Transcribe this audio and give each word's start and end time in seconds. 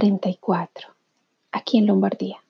Cuarentena, 0.00 0.30
día 0.30 0.38
44, 0.40 0.88
aquí 1.52 1.76
en 1.76 1.86
Lombardía. 1.86 2.42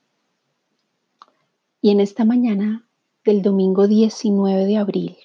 Y 1.83 1.91
en 1.91 2.01
esta 2.01 2.25
mañana 2.25 2.87
del 3.25 3.43
domingo 3.43 3.89
19 3.89 4.67
de 4.67 4.77
abril, 4.77 5.17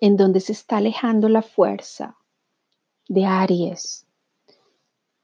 en 0.00 0.16
donde 0.16 0.40
se 0.40 0.52
está 0.52 0.78
alejando 0.78 1.28
la 1.28 1.42
fuerza 1.42 2.16
de 3.08 3.26
Aries 3.26 4.06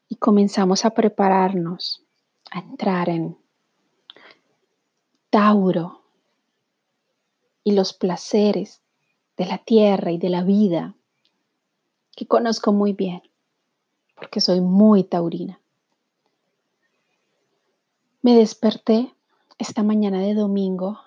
y 0.09 0.17
comenzamos 0.17 0.85
a 0.85 0.91
prepararnos 0.91 2.03
a 2.51 2.59
entrar 2.59 3.09
en 3.09 3.39
Tauro 5.31 6.03
y 7.65 7.73
los 7.73 7.95
placeres 7.95 8.83
de 9.39 9.47
la 9.47 9.59
tierra 9.59 10.13
y 10.13 10.19
de 10.19 10.29
la 10.29 10.43
vida 10.43 10.95
que 12.15 12.27
conozco 12.27 12.73
muy 12.73 12.93
bien, 12.93 13.23
porque 14.17 14.41
soy 14.41 14.61
muy 14.61 15.05
taurina. 15.05 15.61
Me 18.23 18.35
desperté 18.35 19.15
esta 19.59 19.85
mañana 19.85 20.21
de 20.21 20.35
domingo 20.35 20.99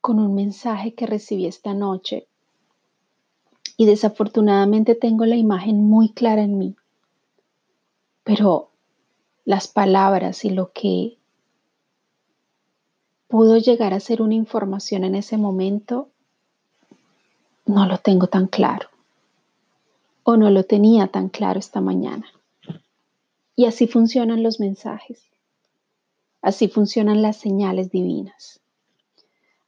con 0.00 0.20
un 0.20 0.34
mensaje 0.34 0.94
que 0.94 1.06
recibí 1.06 1.46
esta 1.46 1.74
noche 1.74 2.28
y 3.76 3.86
desafortunadamente 3.86 4.94
tengo 4.94 5.26
la 5.26 5.36
imagen 5.36 5.82
muy 5.82 6.10
clara 6.10 6.42
en 6.42 6.58
mí, 6.58 6.76
pero 8.22 8.70
las 9.44 9.66
palabras 9.66 10.44
y 10.44 10.50
lo 10.50 10.72
que 10.72 11.18
pudo 13.28 13.58
llegar 13.58 13.92
a 13.92 14.00
ser 14.00 14.22
una 14.22 14.34
información 14.34 15.04
en 15.04 15.14
ese 15.16 15.36
momento 15.36 16.08
no 17.64 17.86
lo 17.86 17.98
tengo 17.98 18.28
tan 18.28 18.46
claro 18.46 18.88
o 20.28 20.36
no 20.36 20.50
lo 20.50 20.64
tenía 20.64 21.06
tan 21.06 21.28
claro 21.28 21.60
esta 21.60 21.80
mañana. 21.80 22.26
Y 23.54 23.66
así 23.66 23.86
funcionan 23.86 24.42
los 24.42 24.58
mensajes. 24.58 25.22
Así 26.42 26.66
funcionan 26.66 27.22
las 27.22 27.36
señales 27.36 27.92
divinas. 27.92 28.60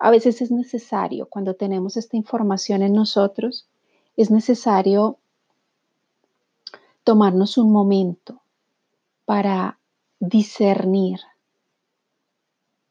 A 0.00 0.11
veces 0.11 0.42
es 0.42 0.50
necesario, 0.50 1.27
cuando 1.27 1.55
tenemos 1.55 1.97
esta 1.97 2.17
información 2.17 2.83
en 2.83 2.92
nosotros, 2.92 3.69
es 4.17 4.33
necesario 4.33 5.19
tomarnos 7.05 7.56
un 7.56 7.70
momento 7.70 8.43
para 9.27 9.78
discernir, 10.19 11.20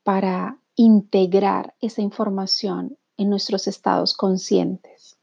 para 0.03 0.57
integrar 0.77 1.75
esa 1.81 2.01
información 2.01 2.97
en 3.17 3.29
nuestros 3.29 3.67
estados 3.67 4.13
conscientes 4.13 5.16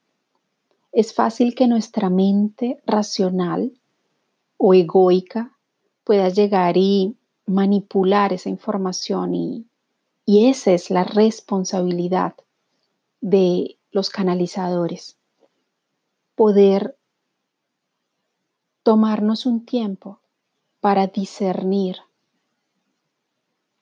es 0.95 1.13
fácil 1.13 1.57
que 1.57 1.67
nuestra 1.67 2.09
mente 2.09 2.81
racional 2.87 3.73
o 4.57 4.75
egoica 4.75 5.59
pueda 6.05 6.29
llegar 6.29 6.77
y 6.77 7.17
manipular 7.47 8.33
esa 8.33 8.49
información 8.49 9.35
y, 9.35 9.67
y 10.25 10.47
esa 10.49 10.71
es 10.71 10.91
la 10.91 11.03
responsabilidad 11.03 12.35
de 13.21 13.77
los 13.91 14.09
canalizadores. 14.09 15.19
Poder 16.37 16.97
tomarnos 18.85 19.47
un 19.47 19.65
tiempo 19.67 20.21
para 20.81 21.09
discernir 21.09 21.97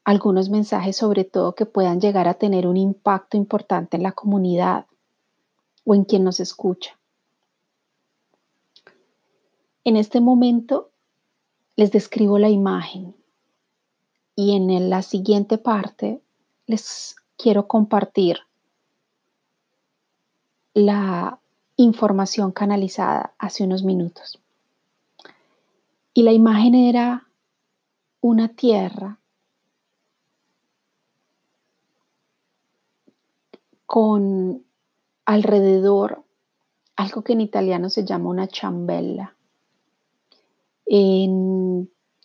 algunos 0.05 0.49
mensajes 0.49 0.97
sobre 0.97 1.25
todo 1.25 1.55
que 1.55 1.67
puedan 1.67 2.01
llegar 2.01 2.27
a 2.27 2.35
tener 2.35 2.67
un 2.67 2.79
impacto 2.79 3.37
importante 3.37 3.99
en 3.99 4.03
la 4.03 4.13
comunidad 4.13 4.87
o 5.85 5.95
en 5.95 6.05
quien 6.05 6.25
nos 6.25 6.41
escucha. 6.41 6.99
En 9.85 9.97
este 9.97 10.21
momento 10.21 10.91
les 11.75 11.91
describo 11.91 12.39
la 12.39 12.49
imagen 12.49 13.17
y 14.37 14.55
en 14.55 14.89
la 14.89 15.03
siguiente 15.03 15.59
parte 15.59 16.23
les 16.67 17.17
quiero 17.37 17.67
compartir 17.67 18.39
la 20.75 21.41
información 21.77 22.53
canalizada 22.53 23.35
hace 23.39 23.65
unos 23.65 23.83
minutos. 23.83 24.39
Y 26.15 26.23
la 26.23 26.33
imagen 26.33 26.75
era 26.75 27.27
una 28.21 28.49
tierra 28.49 29.19
con 33.87 34.65
alrededor 35.25 36.23
algo 36.95 37.23
que 37.23 37.33
en 37.33 37.41
italiano 37.41 37.91
se 37.91 38.05
llama 38.05 38.31
una 38.31 38.47
chambella 38.47 39.35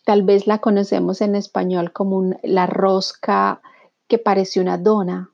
tal 0.04 0.22
vez 0.22 0.46
la 0.46 0.58
conocemos 0.60 1.20
en 1.20 1.34
español 1.36 1.92
como 1.92 2.34
la 2.42 2.66
rosca 2.66 3.62
que 4.06 4.18
parece 4.18 4.60
una 4.60 4.78
dona. 4.78 5.32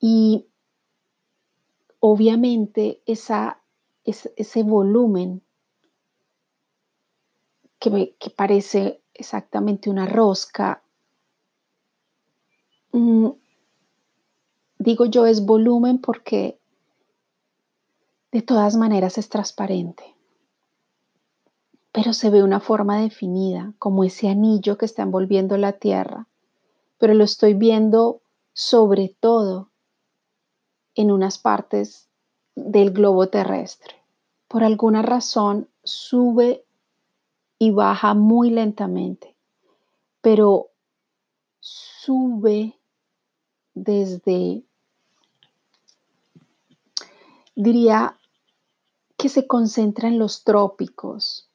Y 0.00 0.46
obviamente 2.00 3.02
esa, 3.06 3.60
ese 4.04 4.62
volumen 4.62 5.42
que, 7.78 8.16
que, 8.18 8.30
parece 8.30 9.02
exactamente 9.14 9.90
una 9.90 10.06
rosca, 10.06 10.82
mm, 12.92 13.28
digo 14.78 15.06
yo 15.06 15.26
es 15.26 15.44
volumen 15.44 16.00
porque 16.00 16.58
de 18.32 18.42
todas 18.42 18.76
maneras 18.76 19.18
es 19.18 19.28
transparente 19.28 20.15
pero 21.96 22.12
se 22.12 22.28
ve 22.28 22.42
una 22.42 22.60
forma 22.60 23.00
definida, 23.00 23.72
como 23.78 24.04
ese 24.04 24.28
anillo 24.28 24.76
que 24.76 24.84
está 24.84 25.00
envolviendo 25.00 25.56
la 25.56 25.72
Tierra, 25.72 26.28
pero 26.98 27.14
lo 27.14 27.24
estoy 27.24 27.54
viendo 27.54 28.20
sobre 28.52 29.16
todo 29.18 29.70
en 30.94 31.10
unas 31.10 31.38
partes 31.38 32.06
del 32.54 32.90
globo 32.90 33.28
terrestre. 33.28 33.94
Por 34.46 34.62
alguna 34.62 35.00
razón 35.00 35.70
sube 35.84 36.66
y 37.58 37.70
baja 37.70 38.12
muy 38.12 38.50
lentamente, 38.50 39.34
pero 40.20 40.68
sube 41.60 42.78
desde, 43.72 44.64
diría 47.54 48.18
que 49.16 49.30
se 49.30 49.46
concentra 49.46 50.08
en 50.08 50.18
los 50.18 50.44
trópicos, 50.44 51.45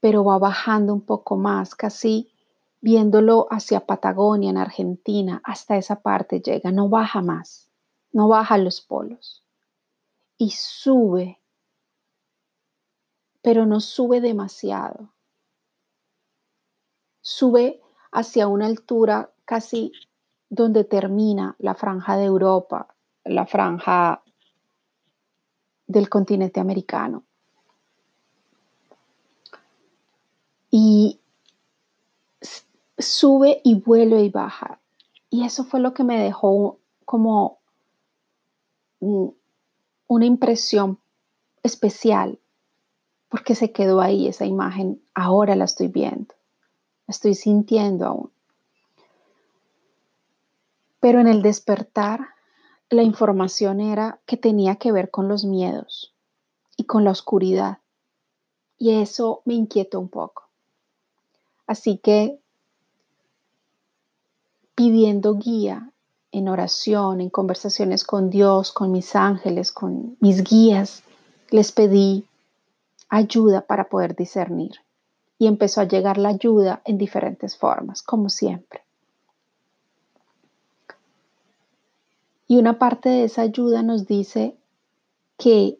pero 0.00 0.24
va 0.24 0.38
bajando 0.38 0.94
un 0.94 1.02
poco 1.02 1.36
más, 1.36 1.74
casi 1.74 2.32
viéndolo 2.80 3.46
hacia 3.50 3.86
Patagonia, 3.86 4.50
en 4.50 4.56
Argentina, 4.56 5.40
hasta 5.44 5.76
esa 5.76 6.00
parte 6.00 6.40
llega, 6.40 6.72
no 6.72 6.88
baja 6.88 7.20
más, 7.20 7.70
no 8.12 8.28
baja 8.28 8.56
los 8.58 8.80
polos. 8.80 9.44
Y 10.38 10.50
sube, 10.52 11.38
pero 13.42 13.66
no 13.66 13.80
sube 13.80 14.20
demasiado. 14.20 15.12
Sube 17.20 17.82
hacia 18.10 18.48
una 18.48 18.66
altura 18.66 19.30
casi 19.44 19.92
donde 20.48 20.84
termina 20.84 21.54
la 21.58 21.74
franja 21.74 22.16
de 22.16 22.24
Europa, 22.24 22.94
la 23.24 23.46
franja 23.46 24.22
del 25.86 26.08
continente 26.08 26.60
americano. 26.60 27.24
Y 30.70 31.20
sube 32.98 33.60
y 33.64 33.74
vuelve 33.74 34.22
y 34.22 34.28
baja. 34.28 34.80
Y 35.30 35.44
eso 35.44 35.64
fue 35.64 35.80
lo 35.80 35.94
que 35.94 36.04
me 36.04 36.20
dejó 36.20 36.78
como 37.04 37.58
una 39.00 40.26
impresión 40.26 40.98
especial, 41.62 42.38
porque 43.28 43.54
se 43.54 43.72
quedó 43.72 44.00
ahí 44.00 44.28
esa 44.28 44.44
imagen, 44.44 45.02
ahora 45.14 45.56
la 45.56 45.64
estoy 45.64 45.88
viendo, 45.88 46.34
la 47.06 47.12
estoy 47.12 47.34
sintiendo 47.34 48.06
aún. 48.06 48.30
Pero 51.00 51.20
en 51.20 51.28
el 51.28 51.40
despertar, 51.40 52.28
la 52.90 53.02
información 53.02 53.80
era 53.80 54.20
que 54.26 54.36
tenía 54.36 54.76
que 54.76 54.92
ver 54.92 55.10
con 55.10 55.28
los 55.28 55.44
miedos 55.44 56.14
y 56.76 56.84
con 56.84 57.04
la 57.04 57.12
oscuridad. 57.12 57.78
Y 58.76 58.94
eso 59.00 59.42
me 59.44 59.54
inquietó 59.54 60.00
un 60.00 60.08
poco. 60.08 60.49
Así 61.70 61.98
que 61.98 62.40
pidiendo 64.74 65.36
guía 65.36 65.92
en 66.32 66.48
oración, 66.48 67.20
en 67.20 67.30
conversaciones 67.30 68.02
con 68.02 68.28
Dios, 68.28 68.72
con 68.72 68.90
mis 68.90 69.14
ángeles, 69.14 69.70
con 69.70 70.16
mis 70.18 70.42
guías, 70.42 71.04
les 71.50 71.70
pedí 71.70 72.26
ayuda 73.08 73.60
para 73.60 73.88
poder 73.88 74.16
discernir. 74.16 74.80
Y 75.38 75.46
empezó 75.46 75.80
a 75.80 75.84
llegar 75.84 76.18
la 76.18 76.30
ayuda 76.30 76.82
en 76.84 76.98
diferentes 76.98 77.56
formas, 77.56 78.02
como 78.02 78.30
siempre. 78.30 78.82
Y 82.48 82.56
una 82.56 82.80
parte 82.80 83.10
de 83.10 83.24
esa 83.26 83.42
ayuda 83.42 83.84
nos 83.84 84.08
dice 84.08 84.56
que 85.38 85.78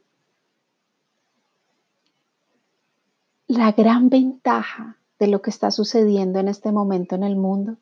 la 3.49 3.73
gran 3.73 4.09
ventaja 4.09 4.97
de 5.21 5.29
lo 5.29 5.43
que 5.43 5.51
está 5.51 5.71
sucediendo 5.71 6.41
en 6.41 6.49
este 6.49 6.73
momento 6.73 7.15
en 7.15 7.23
el 7.23 7.37
mundo 7.37 7.77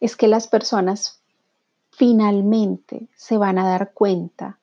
es 0.00 0.16
que 0.16 0.28
las 0.28 0.46
personas 0.46 1.20
finalmente 1.90 3.08
se 3.16 3.36
van 3.36 3.58
a 3.58 3.66
dar 3.66 3.92
cuenta 3.92 4.58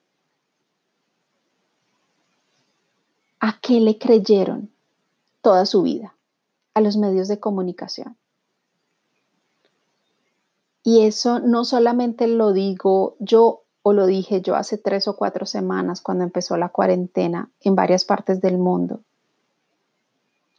a 3.39 3.59
qué 3.59 3.79
le 3.81 3.97
creyeron 3.97 4.71
toda 5.41 5.65
su 5.65 5.81
vida, 5.81 6.15
a 6.73 6.81
los 6.81 6.95
medios 6.95 7.27
de 7.27 7.39
comunicación. 7.39 8.15
Y 10.83 11.01
eso 11.01 11.39
no 11.39 11.65
solamente 11.65 12.27
lo 12.27 12.53
digo 12.53 13.15
yo 13.19 13.63
o 13.83 13.93
lo 13.93 14.05
dije 14.05 14.41
yo 14.41 14.55
hace 14.55 14.77
tres 14.77 15.07
o 15.07 15.15
cuatro 15.15 15.45
semanas 15.45 16.01
cuando 16.01 16.23
empezó 16.23 16.55
la 16.55 16.69
cuarentena 16.69 17.49
en 17.61 17.75
varias 17.75 18.05
partes 18.05 18.41
del 18.41 18.57
mundo. 18.57 19.01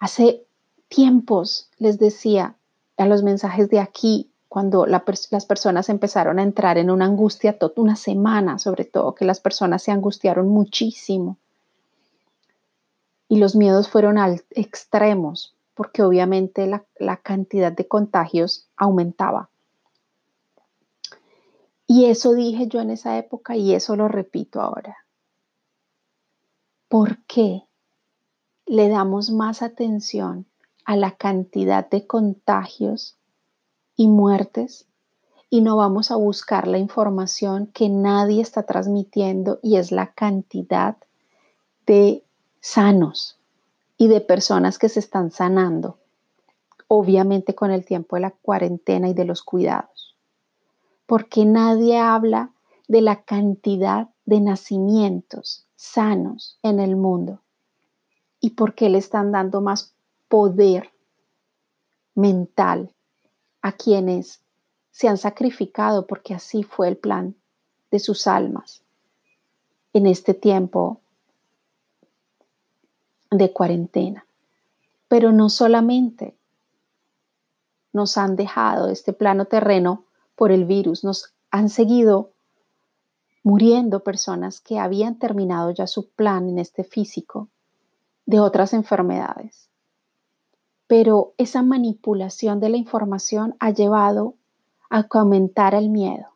Hace 0.02 0.44
tiempos 0.88 1.70
les 1.78 1.96
decía 1.96 2.56
a 2.96 3.06
los 3.06 3.22
mensajes 3.22 3.70
de 3.70 3.78
aquí, 3.78 4.32
cuando 4.49 4.84
las 4.84 5.46
personas 5.46 5.88
empezaron 5.88 6.40
a 6.40 6.43
entrar 6.43 6.76
en 6.76 6.90
una 6.90 7.04
angustia, 7.04 7.56
toda 7.56 7.75
una 7.76 7.94
semana 7.94 8.58
sobre 8.58 8.84
todo, 8.84 9.14
que 9.14 9.25
las 9.25 9.38
personas 9.38 9.84
se 9.84 9.93
angustiaron 9.93 10.49
muchísimo. 10.49 11.37
Y 13.28 13.37
los 13.37 13.54
miedos 13.54 13.88
fueron 13.88 14.19
al 14.19 14.43
extremos, 14.50 15.54
porque 15.75 16.02
obviamente 16.02 16.66
la, 16.66 16.84
la 16.98 17.19
cantidad 17.19 17.70
de 17.70 17.87
contagios 17.87 18.66
aumentaba. 18.76 19.50
Y 21.87 22.06
eso 22.06 22.32
dije 22.32 22.66
yo 22.66 22.81
en 22.81 22.90
esa 22.90 23.19
época 23.19 23.55
y 23.55 23.72
eso 23.72 23.94
lo 23.94 24.08
repito 24.08 24.60
ahora. 24.60 24.96
¿Por 26.88 27.19
qué 27.26 27.62
le 28.72 28.88
damos 28.88 29.30
más 29.30 29.60
atención 29.60 30.46
a 30.86 30.96
la 30.96 31.10
cantidad 31.10 31.90
de 31.90 32.06
contagios 32.06 33.16
y 33.96 34.08
muertes 34.08 34.86
y 35.50 35.60
no 35.60 35.76
vamos 35.76 36.10
a 36.10 36.16
buscar 36.16 36.66
la 36.66 36.78
información 36.78 37.66
que 37.66 37.90
nadie 37.90 38.40
está 38.40 38.62
transmitiendo 38.62 39.58
y 39.62 39.76
es 39.76 39.92
la 39.92 40.14
cantidad 40.14 40.96
de 41.84 42.24
sanos 42.62 43.36
y 43.98 44.08
de 44.08 44.22
personas 44.22 44.78
que 44.78 44.88
se 44.88 45.00
están 45.00 45.32
sanando, 45.32 45.98
obviamente 46.88 47.54
con 47.54 47.72
el 47.72 47.84
tiempo 47.84 48.16
de 48.16 48.22
la 48.22 48.30
cuarentena 48.30 49.06
y 49.06 49.12
de 49.12 49.26
los 49.26 49.42
cuidados. 49.42 50.16
Porque 51.04 51.44
nadie 51.44 51.98
habla 51.98 52.52
de 52.88 53.02
la 53.02 53.20
cantidad 53.20 54.08
de 54.24 54.40
nacimientos 54.40 55.66
sanos 55.76 56.56
en 56.62 56.80
el 56.80 56.96
mundo 56.96 57.42
y 58.43 58.50
por 58.50 58.75
qué 58.75 58.91
le 58.91 58.99
están 58.99 59.31
dando 59.31 59.62
más 59.62 59.94
poder 60.29 60.91
mental 62.15 62.93
a 63.62 63.73
quienes 63.73 64.43
se 64.91 65.09
han 65.09 65.17
sacrificado 65.17 66.06
porque 66.06 66.35
así 66.35 66.65
fue 66.65 66.89
el 66.89 66.97
plan 66.97 67.37
de 67.93 68.00
sus 68.00 68.27
almas 68.27 68.83
en 69.93 70.06
este 70.06 70.35
tiempo 70.35 71.00
de 73.31 73.53
cuarentena. 73.53 74.27
Pero 75.06 75.31
no 75.31 75.49
solamente 75.49 76.35
nos 77.93 78.19
han 78.19 78.35
dejado 78.35 78.89
este 78.89 79.12
plano 79.12 79.44
terreno 79.44 80.05
por 80.35 80.50
el 80.50 80.65
virus, 80.65 81.05
nos 81.05 81.33
han 81.53 81.69
seguido 81.69 82.33
muriendo 83.44 84.00
personas 84.00 84.61
que 84.61 84.81
habían 84.81 85.21
terminado 85.21 85.71
ya 85.71 85.87
su 85.87 86.09
plan 86.11 86.49
en 86.49 86.59
este 86.59 86.83
físico 86.83 87.49
de 88.26 88.40
otras 88.40 88.72
enfermedades 88.72 89.62
pero 90.92 91.32
esa 91.38 91.62
manipulación 91.62 92.60
de 92.60 92.69
la 92.69 92.76
información 92.76 93.56
ha 93.60 93.70
llevado 93.70 94.34
a 94.90 95.06
aumentar 95.08 95.74
el 95.74 95.88
miedo. 95.88 96.26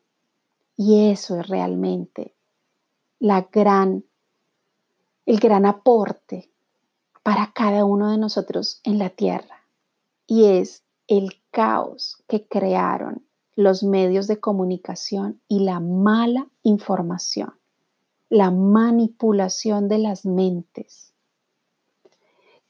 Y 0.75 1.11
eso 1.11 1.39
es 1.39 1.47
realmente 1.47 2.33
la 3.19 3.47
gran, 3.51 4.03
el 5.27 5.39
gran 5.39 5.67
aporte 5.67 6.49
para 7.21 7.51
cada 7.53 7.85
uno 7.85 8.09
de 8.09 8.17
nosotros 8.17 8.81
en 8.83 8.97
la 8.97 9.11
tierra. 9.11 9.61
Y 10.25 10.45
es 10.45 10.83
el 11.05 11.39
caos 11.51 12.23
que 12.27 12.47
crearon 12.47 13.27
los 13.55 13.83
medios 13.83 14.25
de 14.25 14.39
comunicación 14.39 15.39
y 15.47 15.59
la 15.65 15.79
mala 15.79 16.47
información, 16.63 17.53
la 18.29 18.49
manipulación 18.49 19.87
de 19.87 19.99
las 19.99 20.25
mentes. 20.25 21.13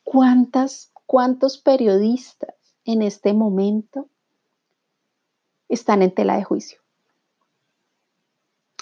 ¿Cuántas 0.10 0.94
¿Cuántos 1.08 1.58
periodistas 1.58 2.54
en 2.84 3.02
este 3.02 3.34
momento 3.34 4.10
están 5.70 6.02
en 6.02 6.14
tela 6.14 6.36
de 6.36 6.44
juicio? 6.44 6.82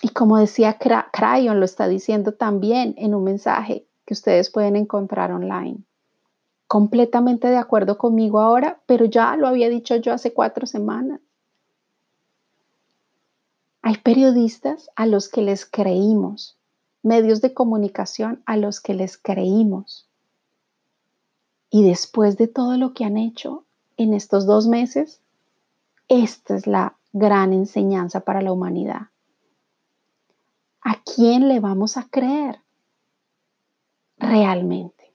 Y 0.02 0.10
como 0.10 0.38
decía 0.38 0.80
Crayon, 0.80 1.60
lo 1.60 1.66
está 1.66 1.88
diciendo 1.88 2.34
también 2.34 2.96
en 2.98 3.14
un 3.14 3.24
mensaje 3.24 3.86
que 4.08 4.16
ustedes 4.16 4.50
pueden 4.50 4.76
encontrar 4.76 5.32
online. 5.32 5.84
Completamente 6.66 7.48
de 7.48 7.58
acuerdo 7.58 8.00
conmigo 8.00 8.40
ahora, 8.40 8.82
pero 8.88 9.06
ya 9.06 9.36
lo 9.36 9.48
había 9.48 9.70
dicho 9.70 9.96
yo 9.98 10.14
hace 10.14 10.34
cuatro 10.34 10.66
semanas. 10.66 11.22
Hay 13.84 13.98
periodistas 13.98 14.90
a 14.96 15.06
los 15.06 15.30
que 15.30 15.44
les 15.44 15.68
creímos, 15.68 16.58
medios 17.04 17.40
de 17.42 17.54
comunicación 17.54 18.42
a 18.48 18.58
los 18.58 18.80
que 18.80 18.96
les 18.96 19.16
creímos. 19.20 20.05
Y 21.76 21.84
después 21.84 22.38
de 22.38 22.48
todo 22.48 22.78
lo 22.78 22.94
que 22.94 23.04
han 23.04 23.18
hecho 23.18 23.66
en 23.98 24.14
estos 24.14 24.46
dos 24.46 24.66
meses, 24.66 25.20
esta 26.08 26.56
es 26.56 26.68
la 26.68 26.96
gran 27.12 27.52
enseñanza 27.52 28.22
para 28.22 28.42
la 28.42 28.54
humanidad. 28.54 29.10
¿A 30.80 31.04
quién 31.04 31.50
le 31.50 31.60
vamos 31.60 31.98
a 31.98 32.08
creer 32.10 32.62
realmente? 34.18 35.14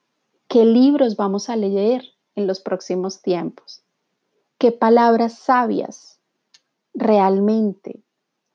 ¿Qué 0.49 0.67
libros 0.67 1.17
vamos 1.17 1.49
a 1.49 1.57
leer 1.57 2.05
en 2.35 2.47
los 2.47 2.61
próximos 2.61 3.23
tiempos? 3.23 3.83
¿Qué 4.59 4.71
palabras 4.71 5.39
sabias 5.39 6.21
realmente 6.93 8.05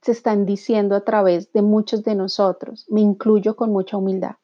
se 0.03 0.11
están 0.11 0.45
diciendo 0.45 0.95
a 0.95 1.01
través 1.01 1.51
de 1.53 1.63
muchos 1.63 2.03
de 2.03 2.13
nosotros? 2.13 2.85
Me 2.87 3.01
incluyo 3.01 3.55
con 3.55 3.71
mucha 3.71 3.97
humildad 3.97 4.35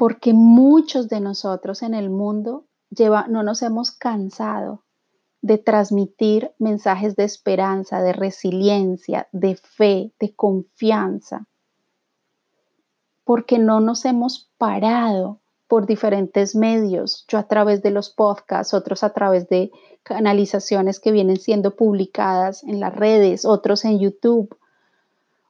porque 0.00 0.32
muchos 0.32 1.10
de 1.10 1.20
nosotros 1.20 1.82
en 1.82 1.92
el 1.92 2.08
mundo 2.08 2.64
no 3.28 3.42
nos 3.42 3.60
hemos 3.60 3.90
cansado 3.90 4.82
de 5.42 5.58
transmitir 5.58 6.52
mensajes 6.58 7.16
de 7.16 7.24
esperanza, 7.24 8.00
de 8.00 8.14
resiliencia, 8.14 9.28
de 9.30 9.56
fe, 9.56 10.14
de 10.18 10.34
confianza, 10.34 11.46
porque 13.24 13.58
no 13.58 13.80
nos 13.80 14.06
hemos 14.06 14.50
parado 14.56 15.40
por 15.68 15.84
diferentes 15.84 16.56
medios, 16.56 17.26
yo 17.28 17.36
a 17.36 17.46
través 17.46 17.82
de 17.82 17.90
los 17.90 18.08
podcasts, 18.08 18.72
otros 18.72 19.04
a 19.04 19.12
través 19.12 19.50
de 19.50 19.70
canalizaciones 20.02 20.98
que 20.98 21.12
vienen 21.12 21.36
siendo 21.36 21.76
publicadas 21.76 22.64
en 22.64 22.80
las 22.80 22.96
redes, 22.96 23.44
otros 23.44 23.84
en 23.84 23.98
YouTube, 23.98 24.56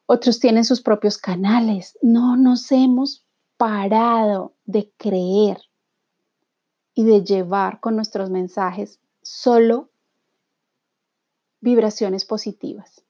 otros 0.06 0.40
tienen 0.40 0.64
sus 0.64 0.82
propios 0.82 1.18
canales. 1.18 1.96
No 2.02 2.36
nos 2.36 2.72
hemos 2.72 3.24
parado 3.60 4.54
de 4.64 4.90
creer 4.96 5.60
y 6.94 7.04
de 7.04 7.22
llevar 7.22 7.78
con 7.80 7.94
nuestros 7.94 8.30
mensajes 8.30 9.00
solo 9.20 9.90
vibraciones 11.60 12.24
positivas. 12.24 13.04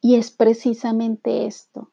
Y 0.00 0.14
es 0.14 0.30
precisamente 0.30 1.44
esto 1.44 1.90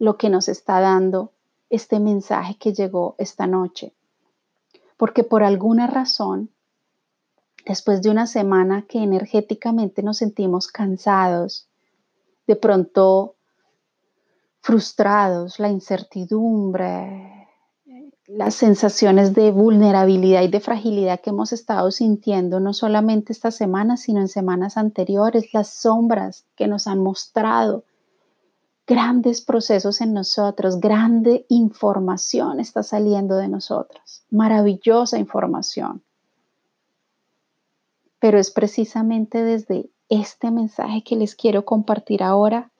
lo 0.00 0.18
que 0.18 0.30
nos 0.30 0.48
está 0.48 0.80
dando 0.80 1.32
este 1.70 2.00
mensaje 2.00 2.56
que 2.56 2.72
llegó 2.72 3.14
esta 3.18 3.46
noche. 3.46 3.94
Porque 4.96 5.22
por 5.22 5.44
alguna 5.44 5.86
razón, 5.86 6.50
después 7.64 8.02
de 8.02 8.10
una 8.10 8.26
semana 8.26 8.84
que 8.88 8.98
energéticamente 8.98 10.02
nos 10.02 10.16
sentimos 10.16 10.66
cansados, 10.66 11.68
de 12.48 12.56
pronto 12.56 13.36
frustrados, 14.62 15.58
la 15.58 15.68
incertidumbre, 15.68 17.48
las 18.26 18.54
sensaciones 18.54 19.34
de 19.34 19.50
vulnerabilidad 19.50 20.42
y 20.42 20.48
de 20.48 20.60
fragilidad 20.60 21.20
que 21.20 21.30
hemos 21.30 21.52
estado 21.52 21.90
sintiendo 21.90 22.60
no 22.60 22.72
solamente 22.72 23.32
esta 23.32 23.50
semana, 23.50 23.96
sino 23.96 24.20
en 24.20 24.28
semanas 24.28 24.76
anteriores, 24.76 25.52
las 25.52 25.68
sombras 25.68 26.46
que 26.56 26.68
nos 26.68 26.86
han 26.86 27.00
mostrado 27.00 27.84
grandes 28.86 29.42
procesos 29.42 30.00
en 30.00 30.14
nosotros, 30.14 30.78
grande 30.78 31.44
información 31.48 32.60
está 32.60 32.84
saliendo 32.84 33.36
de 33.36 33.48
nosotros, 33.48 34.22
maravillosa 34.30 35.18
información. 35.18 36.02
Pero 38.20 38.38
es 38.38 38.52
precisamente 38.52 39.42
desde 39.42 39.90
este 40.08 40.52
mensaje 40.52 41.02
que 41.02 41.16
les 41.16 41.34
quiero 41.34 41.64
compartir 41.64 42.22
ahora 42.22 42.70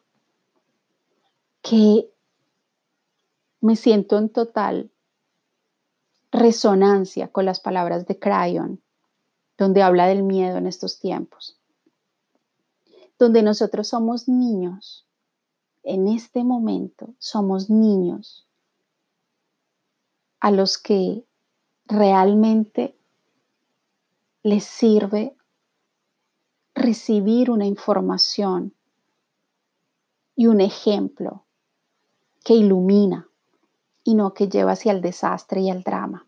que 1.62 2.12
me 3.60 3.76
siento 3.76 4.18
en 4.18 4.28
total 4.28 4.90
resonancia 6.32 7.28
con 7.28 7.44
las 7.44 7.60
palabras 7.60 8.06
de 8.06 8.18
Crayon, 8.18 8.82
donde 9.56 9.82
habla 9.82 10.06
del 10.06 10.24
miedo 10.24 10.56
en 10.56 10.66
estos 10.66 10.98
tiempos, 10.98 11.58
donde 13.18 13.42
nosotros 13.42 13.88
somos 13.88 14.28
niños, 14.28 15.06
en 15.84 16.08
este 16.08 16.42
momento 16.42 17.14
somos 17.18 17.70
niños 17.70 18.46
a 20.40 20.50
los 20.50 20.78
que 20.78 21.24
realmente 21.86 22.96
les 24.42 24.64
sirve 24.64 25.36
recibir 26.74 27.50
una 27.50 27.66
información 27.66 28.74
y 30.34 30.46
un 30.46 30.60
ejemplo 30.60 31.41
que 32.42 32.54
ilumina 32.54 33.28
y 34.04 34.14
no 34.14 34.34
que 34.34 34.48
lleva 34.48 34.72
hacia 34.72 34.92
el 34.92 35.00
desastre 35.00 35.60
y 35.60 35.70
el 35.70 35.82
drama. 35.82 36.26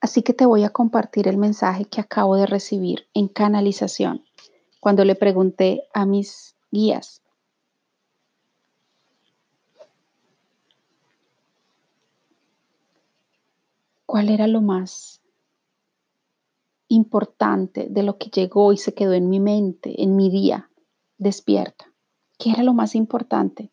Así 0.00 0.22
que 0.22 0.32
te 0.32 0.46
voy 0.46 0.62
a 0.64 0.70
compartir 0.70 1.26
el 1.26 1.36
mensaje 1.36 1.84
que 1.84 2.00
acabo 2.00 2.36
de 2.36 2.46
recibir 2.46 3.08
en 3.14 3.28
canalización 3.28 4.24
cuando 4.80 5.04
le 5.04 5.16
pregunté 5.16 5.82
a 5.92 6.06
mis 6.06 6.56
guías. 6.70 7.20
¿Cuál 14.06 14.30
era 14.30 14.46
lo 14.46 14.62
más 14.62 15.20
importante 16.86 17.88
de 17.90 18.02
lo 18.02 18.16
que 18.16 18.30
llegó 18.30 18.72
y 18.72 18.78
se 18.78 18.94
quedó 18.94 19.12
en 19.12 19.28
mi 19.28 19.40
mente, 19.40 20.02
en 20.02 20.16
mi 20.16 20.30
día 20.30 20.70
despierta? 21.18 21.92
¿Qué 22.38 22.50
era 22.50 22.62
lo 22.62 22.72
más 22.72 22.94
importante? 22.94 23.70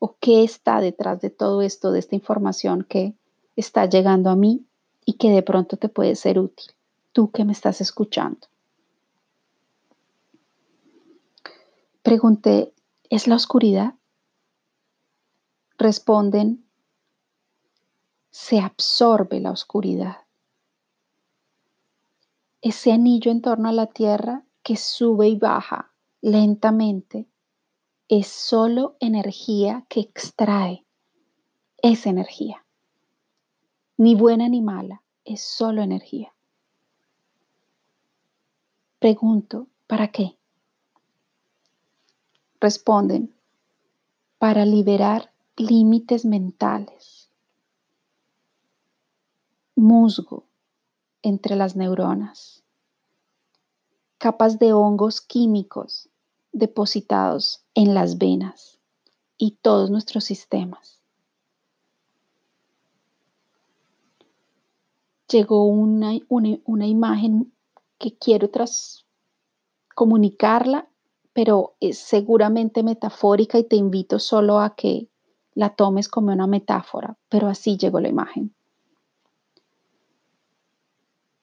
¿O 0.00 0.16
qué 0.18 0.42
está 0.42 0.80
detrás 0.80 1.20
de 1.20 1.30
todo 1.30 1.62
esto, 1.62 1.92
de 1.92 2.00
esta 2.00 2.16
información 2.16 2.84
que 2.88 3.14
está 3.54 3.86
llegando 3.86 4.30
a 4.30 4.36
mí 4.36 4.66
y 5.04 5.14
que 5.14 5.30
de 5.30 5.42
pronto 5.42 5.76
te 5.76 5.88
puede 5.88 6.16
ser 6.16 6.38
útil? 6.38 6.72
Tú 7.12 7.30
que 7.30 7.44
me 7.44 7.52
estás 7.52 7.80
escuchando. 7.80 8.48
Pregunté, 12.02 12.74
¿es 13.10 13.28
la 13.28 13.36
oscuridad? 13.36 13.94
Responden, 15.78 16.64
se 18.30 18.58
absorbe 18.58 19.38
la 19.38 19.52
oscuridad. 19.52 20.16
Ese 22.62 22.92
anillo 22.92 23.30
en 23.30 23.40
torno 23.40 23.68
a 23.68 23.72
la 23.72 23.86
Tierra 23.86 24.44
que 24.62 24.76
sube 24.76 25.28
y 25.28 25.36
baja 25.36 25.92
lentamente 26.20 27.29
es 28.10 28.26
solo 28.26 28.96
energía 29.00 29.86
que 29.88 30.00
extrae 30.00 30.84
esa 31.80 32.10
energía. 32.10 32.66
Ni 33.96 34.16
buena 34.16 34.48
ni 34.48 34.60
mala, 34.60 35.02
es 35.24 35.42
solo 35.42 35.80
energía. 35.80 36.34
Pregunto, 38.98 39.68
¿para 39.86 40.08
qué? 40.08 40.36
responden 42.60 43.34
para 44.38 44.66
liberar 44.66 45.32
límites 45.56 46.26
mentales, 46.26 47.30
musgo 49.74 50.44
entre 51.22 51.56
las 51.56 51.74
neuronas, 51.74 52.62
capas 54.18 54.58
de 54.58 54.74
hongos 54.74 55.22
químicos 55.22 56.09
depositados 56.52 57.64
en 57.74 57.94
las 57.94 58.18
venas 58.18 58.78
y 59.36 59.52
todos 59.62 59.90
nuestros 59.90 60.24
sistemas. 60.24 61.00
Llegó 65.28 65.64
una, 65.64 66.12
una, 66.28 66.86
imagen 66.86 67.52
que 67.98 68.16
quiero 68.16 68.50
tras 68.50 69.06
comunicarla 69.94 70.90
pero 71.32 71.76
es 71.80 71.98
seguramente 71.98 72.82
metafórica 72.82 73.58
y 73.58 73.64
te 73.64 73.76
invito 73.76 74.18
solo 74.18 74.60
a 74.60 74.74
que 74.74 75.08
la 75.54 75.70
tomes 75.70 76.08
como 76.08 76.32
una 76.32 76.46
metáfora, 76.46 77.16
pero 77.28 77.48
así 77.48 77.76
llegó 77.76 78.00
la 78.00 78.08
imagen. 78.08 78.54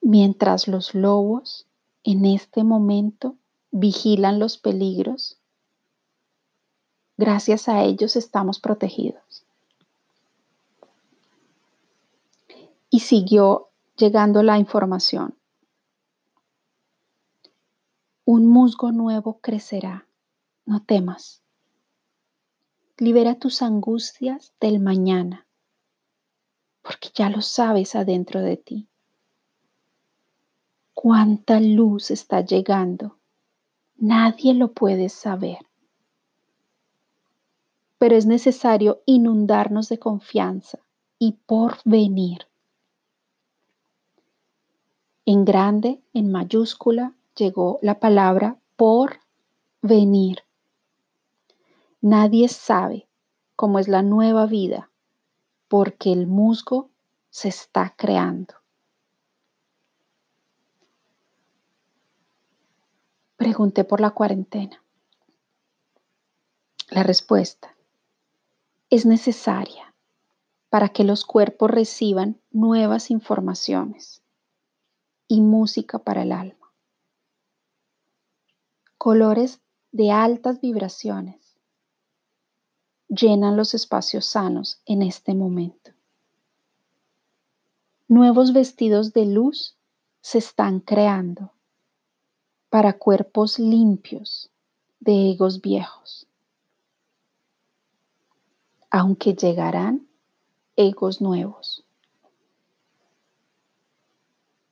Mientras 0.02 0.68
los 0.68 0.94
lobos 0.94 1.68
en 2.04 2.26
este 2.26 2.64
momento 2.64 3.36
vigilan 3.71 4.39
los 4.39 4.57
peligros, 4.57 5.38
gracias 7.17 7.67
a 7.67 7.83
ellos 7.83 8.15
estamos 8.15 8.59
protegidos. 8.59 9.45
Y 12.89 13.01
siguió 13.01 13.69
llegando 13.97 14.43
la 14.43 14.57
información. 14.57 15.36
Un 18.24 18.45
musgo 18.45 18.91
nuevo 18.91 19.39
crecerá, 19.39 20.07
no 20.65 20.83
temas. 20.83 21.41
Libera 22.97 23.36
tus 23.36 23.62
angustias 23.62 24.53
del 24.59 24.79
mañana, 24.79 25.45
porque 26.81 27.09
ya 27.13 27.29
lo 27.29 27.41
sabes 27.41 27.95
adentro 27.95 28.41
de 28.41 28.57
ti. 28.57 28.88
Cuánta 30.93 31.59
luz 31.59 32.09
está 32.12 32.41
llegando, 32.41 33.16
nadie 33.98 34.54
lo 34.54 34.72
puede 34.72 35.10
saber. 35.10 35.60
Pero 37.98 38.16
es 38.16 38.25
necesario 38.25 39.01
inundarnos 39.06 39.89
de 39.89 40.00
confianza 40.00 40.80
y 41.20 41.34
por 41.46 41.77
venir. 41.84 42.48
En 45.25 45.44
grande, 45.46 46.01
en 46.13 46.32
mayúscula, 46.32 47.13
llegó 47.36 47.80
la 47.82 48.00
palabra 48.00 48.58
por 48.75 49.20
venir. 49.82 50.44
Nadie 52.01 52.48
sabe 52.48 53.08
cómo 53.56 53.80
es 53.80 53.88
la 53.88 54.04
nueva 54.04 54.46
vida 54.46 54.89
porque 55.68 56.13
el 56.13 56.27
musgo 56.27 56.89
se 57.30 57.50
está 57.50 57.94
creando. 57.98 58.54
Pregunté 63.38 63.84
por 63.84 64.01
la 64.01 64.12
cuarentena. 64.12 64.84
La 66.89 67.03
respuesta 67.03 67.75
es 68.89 69.06
necesaria 69.06 69.94
para 70.70 70.89
que 70.89 71.03
los 71.03 71.24
cuerpos 71.24 71.72
reciban 71.72 72.39
nuevas 72.51 73.10
informaciones 73.10 74.22
y 75.27 75.41
música 75.41 76.00
para 76.00 76.24
el 76.24 76.32
alma 76.32 76.67
colores 79.08 79.62
de 79.94 80.12
altas 80.12 80.60
vibraciones 80.60 81.58
llenan 83.08 83.56
los 83.56 83.74
espacios 83.74 84.25
sanos 84.25 84.82
en 84.86 85.01
este 85.01 85.34
momento. 85.34 85.91
Nuevos 88.10 88.51
vestidos 88.51 89.13
de 89.13 89.25
luz 89.25 89.77
se 90.20 90.39
están 90.39 90.82
creando 90.82 91.53
para 92.69 92.93
cuerpos 92.93 93.59
limpios 93.59 94.50
de 95.00 95.31
egos 95.31 95.62
viejos, 95.62 96.27
aunque 98.89 99.33
llegarán 99.33 100.07
egos 100.75 101.21
nuevos. 101.21 101.86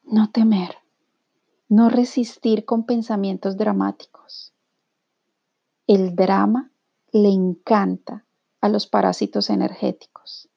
No 0.03 0.29
temer 0.29 0.77
no 1.67 1.89
resistir 1.89 2.65
con 2.65 2.85
pensamientos 2.85 3.57
dramáticos. 3.57 4.53
El 5.87 6.15
drama 6.15 6.71
le 7.11 7.29
encanta 7.29 8.25
a 8.61 8.69
los 8.69 8.87
parásitos 8.87 9.49
energéticos. 9.49 10.49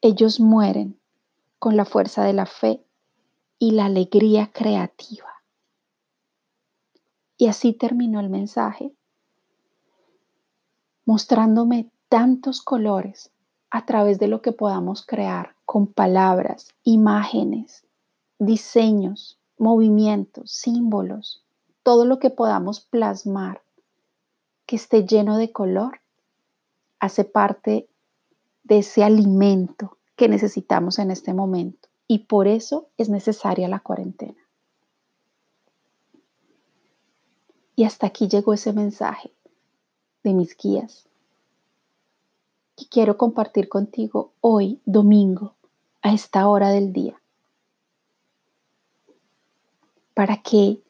Ellos 0.00 0.40
mueren 0.40 0.98
con 1.58 1.76
la 1.76 1.84
fuerza 1.84 2.24
de 2.24 2.32
la 2.32 2.46
fe 2.46 2.84
y 3.62 3.70
la 3.70 3.84
alegría 3.84 4.50
creativa. 4.52 5.28
Y 7.36 7.46
así 7.46 7.72
terminó 7.72 8.18
el 8.18 8.28
mensaje, 8.28 8.92
mostrándome 11.04 11.88
tantos 12.08 12.60
colores 12.60 13.30
a 13.70 13.86
través 13.86 14.18
de 14.18 14.26
lo 14.26 14.42
que 14.42 14.50
podamos 14.50 15.06
crear 15.06 15.54
con 15.64 15.86
palabras, 15.86 16.74
imágenes, 16.82 17.86
diseños, 18.40 19.38
movimientos, 19.58 20.50
símbolos, 20.50 21.44
todo 21.84 22.04
lo 22.04 22.18
que 22.18 22.30
podamos 22.30 22.80
plasmar 22.80 23.62
que 24.66 24.74
esté 24.74 25.06
lleno 25.06 25.36
de 25.36 25.52
color, 25.52 26.00
hace 26.98 27.22
parte 27.22 27.88
de 28.64 28.78
ese 28.78 29.04
alimento 29.04 29.98
que 30.16 30.28
necesitamos 30.28 30.98
en 30.98 31.12
este 31.12 31.32
momento. 31.32 31.81
Y 32.12 32.18
por 32.18 32.46
eso 32.46 32.90
es 32.98 33.08
necesaria 33.08 33.68
la 33.68 33.80
cuarentena. 33.80 34.36
Y 37.74 37.84
hasta 37.84 38.08
aquí 38.08 38.28
llegó 38.28 38.52
ese 38.52 38.74
mensaje 38.74 39.32
de 40.22 40.34
mis 40.34 40.54
guías. 40.54 41.08
Y 42.76 42.84
quiero 42.84 43.16
compartir 43.16 43.70
contigo 43.70 44.34
hoy, 44.42 44.78
domingo, 44.84 45.54
a 46.02 46.12
esta 46.12 46.46
hora 46.48 46.68
del 46.68 46.92
día, 46.92 47.18
para 50.12 50.42
que 50.42 50.82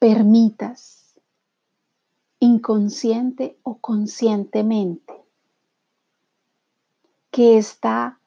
permitas 0.00 1.20
inconsciente 2.40 3.60
o 3.62 3.78
conscientemente 3.78 5.14
que, 7.30 7.58
esta, 7.58 8.18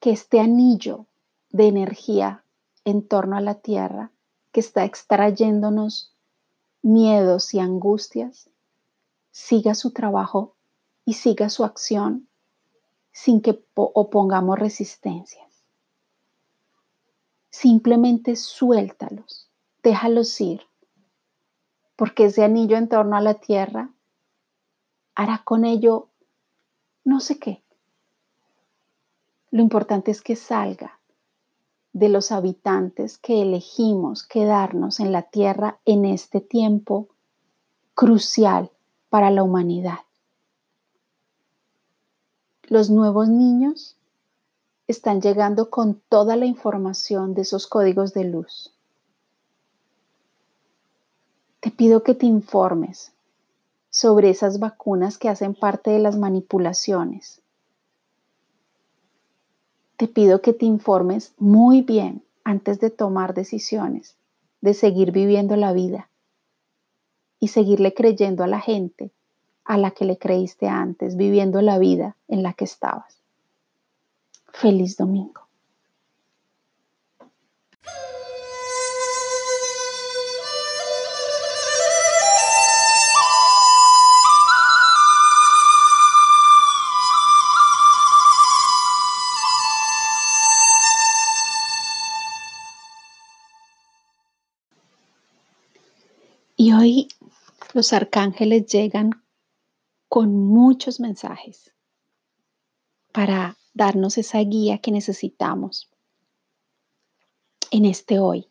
que 0.00 0.10
este 0.10 0.38
anillo 0.38 1.06
de 1.50 1.66
energía 1.66 2.44
en 2.84 3.06
torno 3.06 3.36
a 3.36 3.40
la 3.40 3.54
Tierra 3.54 4.10
que 4.52 4.60
está 4.60 4.84
extrayéndonos 4.84 6.14
miedos 6.82 7.54
y 7.54 7.60
angustias, 7.60 8.50
siga 9.30 9.74
su 9.74 9.92
trabajo 9.92 10.56
y 11.04 11.14
siga 11.14 11.50
su 11.50 11.64
acción 11.64 12.28
sin 13.12 13.42
que 13.42 13.64
opongamos 13.74 14.58
resistencias. 14.58 15.64
Simplemente 17.50 18.36
suéltalos, 18.36 19.50
déjalos 19.82 20.40
ir, 20.40 20.62
porque 21.96 22.26
ese 22.26 22.44
anillo 22.44 22.76
en 22.76 22.88
torno 22.88 23.16
a 23.16 23.20
la 23.20 23.34
tierra 23.34 23.92
hará 25.14 25.42
con 25.44 25.64
ello 25.64 26.08
no 27.04 27.20
sé 27.20 27.38
qué. 27.38 27.62
Lo 29.50 29.62
importante 29.62 30.12
es 30.12 30.22
que 30.22 30.36
salga 30.36 30.99
de 31.92 32.08
los 32.08 32.32
habitantes 32.32 33.18
que 33.18 33.42
elegimos 33.42 34.22
quedarnos 34.24 35.00
en 35.00 35.12
la 35.12 35.22
tierra 35.22 35.80
en 35.84 36.04
este 36.04 36.40
tiempo 36.40 37.08
crucial 37.94 38.70
para 39.08 39.30
la 39.30 39.42
humanidad. 39.42 39.98
Los 42.62 42.90
nuevos 42.90 43.28
niños 43.28 43.96
están 44.86 45.20
llegando 45.20 45.70
con 45.70 46.00
toda 46.08 46.36
la 46.36 46.46
información 46.46 47.34
de 47.34 47.42
esos 47.42 47.66
códigos 47.66 48.14
de 48.14 48.24
luz. 48.24 48.72
Te 51.60 51.70
pido 51.70 52.02
que 52.02 52.14
te 52.14 52.26
informes 52.26 53.12
sobre 53.90 54.30
esas 54.30 54.60
vacunas 54.60 55.18
que 55.18 55.28
hacen 55.28 55.54
parte 55.54 55.90
de 55.90 55.98
las 55.98 56.16
manipulaciones 56.16 57.39
te 60.00 60.08
pido 60.08 60.40
que 60.40 60.54
te 60.54 60.64
informes 60.64 61.34
muy 61.36 61.82
bien 61.82 62.24
antes 62.42 62.80
de 62.80 62.88
tomar 62.88 63.34
decisiones, 63.34 64.16
de 64.62 64.72
seguir 64.72 65.12
viviendo 65.12 65.56
la 65.56 65.74
vida 65.74 66.08
y 67.38 67.48
seguirle 67.48 67.92
creyendo 67.92 68.42
a 68.42 68.46
la 68.46 68.60
gente 68.60 69.10
a 69.62 69.76
la 69.76 69.90
que 69.90 70.06
le 70.06 70.16
creíste 70.16 70.68
antes, 70.68 71.18
viviendo 71.18 71.60
la 71.60 71.78
vida 71.78 72.16
en 72.28 72.42
la 72.42 72.54
que 72.54 72.64
estabas. 72.64 73.20
Feliz 74.54 74.96
domingo. 74.96 75.42
Los 97.80 97.94
arcángeles 97.94 98.66
llegan 98.66 99.24
con 100.06 100.34
muchos 100.34 101.00
mensajes 101.00 101.72
para 103.10 103.56
darnos 103.72 104.18
esa 104.18 104.40
guía 104.40 104.82
que 104.82 104.90
necesitamos 104.90 105.88
en 107.70 107.86
este 107.86 108.18
hoy, 108.18 108.46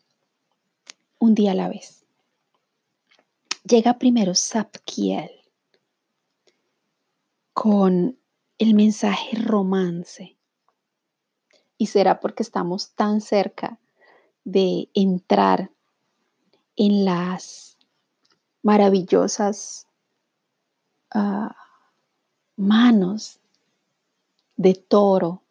un 1.20 1.36
día 1.36 1.52
a 1.52 1.54
la 1.54 1.68
vez. 1.68 2.04
Llega 3.62 4.00
primero 4.00 4.34
Sapkiel 4.34 5.30
con 7.52 8.18
el 8.58 8.74
mensaje 8.74 9.36
romance. 9.36 10.36
Y 11.78 11.86
será 11.86 12.18
porque 12.18 12.42
estamos 12.42 12.96
tan 12.96 13.20
cerca 13.20 13.78
de 14.42 14.90
entrar 14.92 15.70
en 16.74 17.04
las 17.04 17.69
maravillosas 18.62 19.86
ah, 21.12 21.54
manos 22.56 23.40
de 24.56 24.74
toro, 24.74 25.42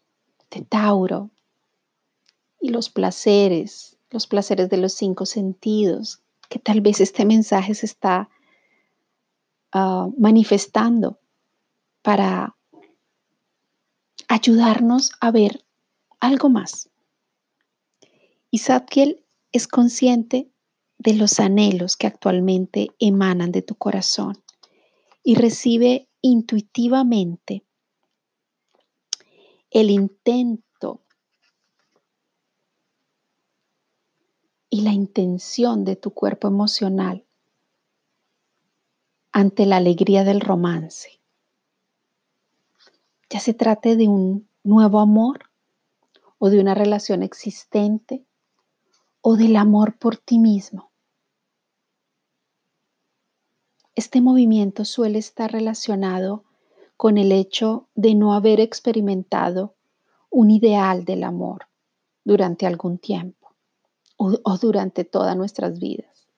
de 0.51 0.61
Tauro, 0.61 1.31
y 2.61 2.69
los 2.69 2.89
placeres, 2.89 3.97
los 4.09 4.27
placeres 4.27 4.69
de 4.69 4.77
los 4.77 4.93
cinco 4.93 5.25
sentidos, 5.25 6.21
que 6.49 6.59
tal 6.59 6.81
vez 6.81 6.99
este 6.99 7.25
mensaje 7.25 7.73
se 7.73 7.85
está 7.85 8.29
ah, 9.71 10.09
manifestando 10.17 11.19
para 12.01 12.55
ayudarnos 14.27 15.11
a 15.19 15.31
ver 15.31 15.65
algo 16.19 16.49
más. 16.49 16.89
Y 18.51 18.59
Satkiel 18.59 19.23
es 19.51 19.67
consciente 19.67 20.49
de 20.99 21.13
los 21.15 21.39
anhelos 21.39 21.95
que 21.95 22.07
actualmente 22.07 22.89
emanan 22.99 23.51
de 23.51 23.61
tu 23.61 23.75
corazón 23.75 24.43
y 25.23 25.35
recibe 25.35 26.09
intuitivamente 26.21 27.63
el 29.71 29.89
intento 29.89 31.01
y 34.69 34.81
la 34.81 34.91
intención 34.91 35.85
de 35.85 35.95
tu 35.95 36.11
cuerpo 36.11 36.47
emocional 36.47 37.25
ante 39.31 39.65
la 39.65 39.77
alegría 39.77 40.23
del 40.25 40.41
romance. 40.41 41.21
Ya 43.29 43.39
se 43.39 43.53
trate 43.53 43.95
de 43.95 44.07
un 44.07 44.49
nuevo 44.63 44.99
amor 44.99 45.49
o 46.39 46.49
de 46.49 46.59
una 46.59 46.75
relación 46.75 47.23
existente 47.23 48.25
o 49.21 49.37
del 49.37 49.55
amor 49.55 49.97
por 49.97 50.17
ti 50.17 50.39
mismo. 50.39 50.88
Este 53.99 54.21
movimiento 54.21 54.85
suele 54.85 55.19
estar 55.19 55.51
relacionado 55.51 56.45
con 56.95 57.17
el 57.17 57.33
hecho 57.33 57.89
de 57.95 58.15
no 58.15 58.33
haber 58.33 58.61
experimentado 58.61 59.75
un 60.29 60.51
ideal 60.51 61.03
del 61.03 61.25
amor 61.25 61.67
durante 62.23 62.65
algún 62.65 62.97
tiempo 62.97 63.53
o, 64.15 64.57
durante 64.57 65.03
todas 65.03 65.35
nuestras 65.35 65.79
vidas. 65.79 66.29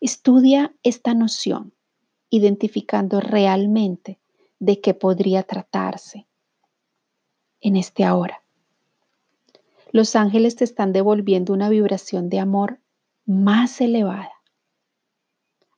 Estudia 0.00 0.72
esta 0.84 1.14
noción, 1.14 1.74
identificando 2.30 3.18
realmente 3.18 4.20
de 4.60 4.80
qué 4.80 4.94
podría 4.94 5.42
tratarse 5.42 6.28
en 7.60 7.74
este 7.74 8.04
ahora. 8.04 8.44
Los 9.90 10.14
ángeles 10.14 10.54
te 10.54 10.62
están 10.62 10.92
devolviendo 10.92 11.52
una 11.52 11.68
vibración 11.68 12.28
de 12.28 12.38
amor 12.38 12.78
más 13.26 13.80
elevada 13.80 14.31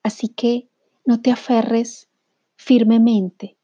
Así 0.04 0.28
que 0.28 0.68
no 1.06 1.20
te 1.22 1.32
aferres 1.32 2.08
firmemente 2.56 3.56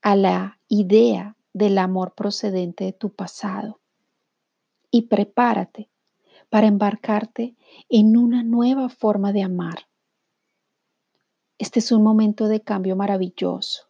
a 0.00 0.16
la 0.16 0.60
idea 0.68 1.36
del 1.52 1.76
amor 1.76 2.14
procedente 2.14 2.84
de 2.84 2.92
tu 2.92 3.12
pasado 3.12 3.80
y 4.90 5.02
prepárate 5.02 5.90
para 6.48 6.68
embarcarte 6.68 7.56
en 7.88 8.16
una 8.16 8.44
nueva 8.44 8.88
forma 8.88 9.32
de 9.32 9.42
amar. 9.42 9.88
Este 11.58 11.80
es 11.80 11.90
un 11.90 12.04
momento 12.04 12.46
de 12.46 12.62
cambio 12.62 12.94
maravilloso, 12.94 13.88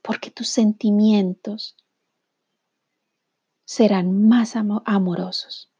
porque 0.00 0.30
tus 0.30 0.48
sentimientos 0.48 1.76
serán 3.64 4.28
más 4.28 4.56
amorosos. 4.56 5.70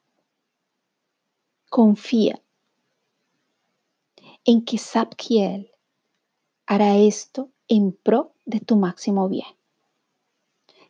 Confía 1.71 2.43
en 4.45 4.65
que 4.65 4.79
Sapkiel 4.79 5.71
hará 6.67 6.97
esto 6.97 7.51
en 7.69 7.93
pro 7.93 8.35
de 8.45 8.61
tu 8.61 8.77
máximo 8.77 9.29
bien. 9.29 9.47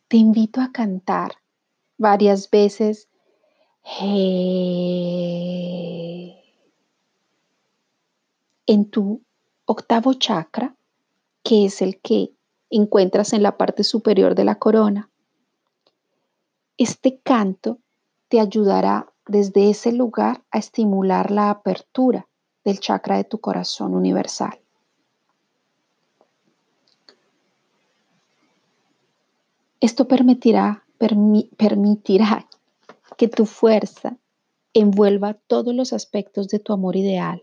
Te 0.08 0.16
invito 0.16 0.60
a 0.60 0.72
cantar 0.72 1.32
varias 1.98 2.50
veces 2.50 3.08
en 8.66 8.90
tu 8.90 9.22
octavo 9.64 10.14
chakra, 10.14 10.76
que 11.42 11.66
es 11.66 11.82
el 11.82 12.00
que 12.00 12.32
encuentras 12.70 13.32
en 13.32 13.42
la 13.42 13.56
parte 13.56 13.84
superior 13.84 14.34
de 14.34 14.44
la 14.44 14.58
corona. 14.58 15.10
Este 16.78 17.18
canto 17.20 17.78
te 18.28 18.40
ayudará 18.40 19.12
desde 19.26 19.70
ese 19.70 19.92
lugar 19.92 20.42
a 20.50 20.58
estimular 20.58 21.30
la 21.30 21.50
apertura 21.50 22.28
del 22.64 22.80
chakra 22.80 23.16
de 23.16 23.24
tu 23.24 23.38
corazón 23.38 23.94
universal. 23.94 24.58
Esto 29.80 30.06
permitirá, 30.06 30.84
permitirá 31.56 32.46
que 33.16 33.28
tu 33.28 33.46
fuerza 33.46 34.16
envuelva 34.74 35.34
todos 35.34 35.74
los 35.74 35.92
aspectos 35.92 36.48
de 36.48 36.60
tu 36.60 36.72
amor 36.72 36.96
ideal 36.96 37.42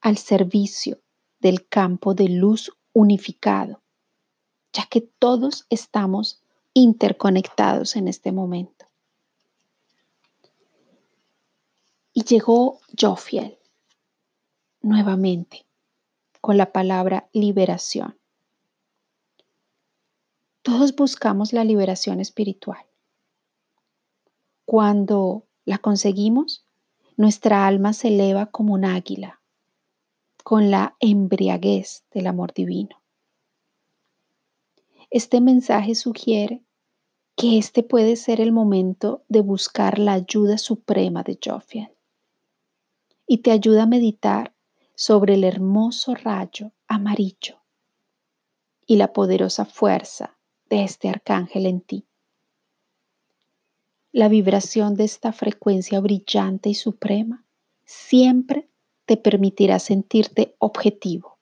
al 0.00 0.18
servicio 0.18 0.98
del 1.40 1.68
campo 1.68 2.14
de 2.14 2.28
luz 2.28 2.72
unificado, 2.92 3.80
ya 4.72 4.86
que 4.86 5.00
todos 5.00 5.66
estamos 5.70 6.42
interconectados 6.74 7.96
en 7.96 8.08
este 8.08 8.32
momento. 8.32 8.86
Y 12.12 12.24
llegó 12.24 12.80
Jofiel 13.00 13.57
nuevamente 14.88 15.66
con 16.40 16.56
la 16.56 16.72
palabra 16.72 17.28
liberación. 17.32 18.18
Todos 20.62 20.94
buscamos 20.94 21.52
la 21.52 21.64
liberación 21.64 22.20
espiritual. 22.20 22.84
Cuando 24.64 25.46
la 25.64 25.78
conseguimos, 25.78 26.66
nuestra 27.16 27.66
alma 27.66 27.92
se 27.92 28.08
eleva 28.08 28.46
como 28.46 28.74
un 28.74 28.84
águila, 28.84 29.40
con 30.44 30.70
la 30.70 30.96
embriaguez 31.00 32.04
del 32.12 32.26
amor 32.26 32.52
divino. 32.52 33.02
Este 35.10 35.40
mensaje 35.40 35.94
sugiere 35.94 36.62
que 37.34 37.56
este 37.56 37.82
puede 37.82 38.16
ser 38.16 38.40
el 38.40 38.52
momento 38.52 39.24
de 39.28 39.40
buscar 39.40 39.98
la 39.98 40.12
ayuda 40.14 40.58
suprema 40.58 41.22
de 41.22 41.38
Jophiel 41.42 41.88
y 43.26 43.38
te 43.38 43.52
ayuda 43.52 43.84
a 43.84 43.86
meditar 43.86 44.54
sobre 44.98 45.34
el 45.34 45.44
hermoso 45.44 46.16
rayo 46.16 46.72
amarillo 46.88 47.62
y 48.84 48.96
la 48.96 49.12
poderosa 49.12 49.64
fuerza 49.64 50.36
de 50.68 50.82
este 50.82 51.08
arcángel 51.08 51.66
en 51.66 51.80
ti. 51.80 52.08
La 54.10 54.26
vibración 54.26 54.96
de 54.96 55.04
esta 55.04 55.32
frecuencia 55.32 56.00
brillante 56.00 56.68
y 56.68 56.74
suprema 56.74 57.44
siempre 57.84 58.68
te 59.06 59.16
permitirá 59.16 59.78
sentirte 59.78 60.56
objetivo. 60.58 61.38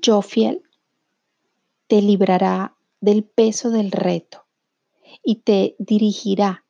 Jofiel 0.00 0.62
te 1.88 2.00
librará 2.00 2.76
del 3.00 3.24
peso 3.24 3.70
del 3.70 3.90
reto 3.90 4.46
y 5.24 5.40
te 5.40 5.74
dirigirá 5.80 6.64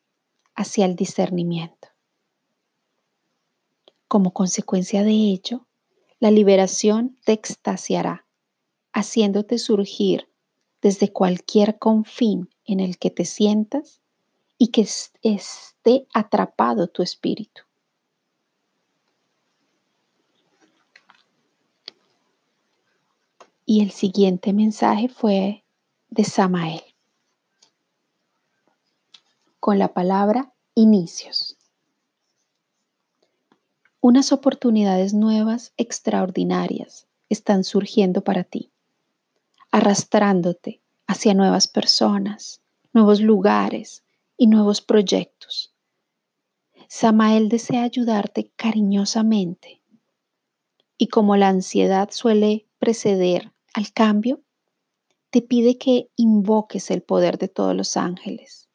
hacia 0.55 0.87
el 0.87 0.97
discernimiento. 0.97 1.94
Como 4.15 4.33
consecuencia 4.33 5.03
de 5.03 5.11
ello, 5.11 5.67
la 6.21 6.31
liberación 6.31 7.19
te 7.25 7.33
extasiará, 7.33 8.25
haciéndote 8.93 9.59
surgir 9.59 10.31
desde 10.81 11.13
cualquier 11.13 11.81
confín 11.81 12.49
en 12.65 12.79
el 12.79 12.97
que 12.97 13.11
te 13.11 13.25
sientas 13.25 14.01
y 14.57 14.69
que 14.69 14.83
esté 15.23 16.07
atrapado 16.15 16.87
tu 16.87 17.03
espíritu. 17.03 17.63
Y 23.67 23.83
el 23.83 23.91
siguiente 23.91 24.53
mensaje 24.53 25.09
fue 25.09 25.65
de 26.09 26.23
Samael 26.23 26.85
con 29.59 29.81
la 29.81 29.93
palabra 29.93 30.55
inicios. 30.77 31.59
Unas 34.07 34.33
oportunidades 34.33 35.15
nuevas, 35.15 35.73
extraordinarias, 35.79 37.07
están 37.31 37.65
surgiendo 37.65 38.23
para 38.23 38.45
ti, 38.45 38.71
arrastrándote 39.71 40.83
hacia 41.07 41.33
nuevas 41.33 41.69
personas, 41.69 42.61
nuevos 42.93 43.23
lugares 43.23 44.05
y 44.37 44.49
nuevos 44.49 44.83
proyectos. 44.83 45.73
Samael 46.87 47.49
desea 47.49 47.85
ayudarte 47.85 48.53
cariñosamente 48.57 49.81
y 50.99 51.09
como 51.09 51.39
la 51.39 51.49
ansiedad 51.49 52.11
suele 52.13 52.67
preceder 52.79 53.55
al 53.73 53.91
cambio, 53.95 54.43
te 55.31 55.41
pide 55.41 55.79
que 55.79 56.11
invoques 56.17 56.91
el 56.91 57.01
poder 57.01 57.39
de 57.39 57.49
todos 57.49 57.75
los 57.75 57.97
ángeles, 57.97 58.69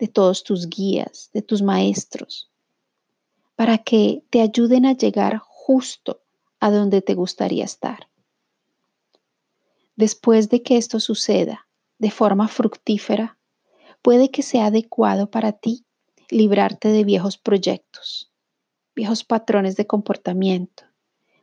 de 0.00 0.08
todos 0.08 0.42
tus 0.42 0.68
guías, 0.68 1.30
de 1.32 1.42
tus 1.42 1.62
maestros, 1.62 2.50
para 3.56 3.78
que 3.78 4.24
te 4.30 4.40
ayuden 4.40 4.86
a 4.86 4.92
llegar 4.92 5.38
justo 5.38 6.22
a 6.60 6.70
donde 6.70 7.02
te 7.02 7.14
gustaría 7.14 7.64
estar. 7.64 8.08
Después 9.96 10.48
de 10.48 10.62
que 10.62 10.76
esto 10.76 10.98
suceda 10.98 11.68
de 11.98 12.10
forma 12.10 12.48
fructífera, 12.48 13.38
puede 14.02 14.30
que 14.30 14.42
sea 14.42 14.66
adecuado 14.66 15.30
para 15.30 15.52
ti 15.52 15.86
librarte 16.30 16.88
de 16.88 17.04
viejos 17.04 17.38
proyectos, 17.38 18.32
viejos 18.94 19.24
patrones 19.24 19.76
de 19.76 19.86
comportamiento, 19.86 20.84